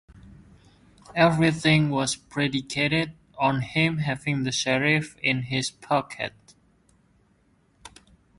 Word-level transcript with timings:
Everything 1.13 1.91
was 1.91 2.15
predicated 2.15 3.13
on 3.37 3.61
him 3.61 3.99
having 3.99 4.41
the 4.41 4.51
sheriff 4.51 5.15
in 5.21 5.43
his 5.43 5.69
pocket. 5.69 6.33